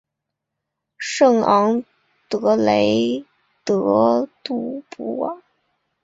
[0.97, 1.83] 圣昂
[2.27, 3.23] 德雷
[3.63, 5.39] 德杜布尔。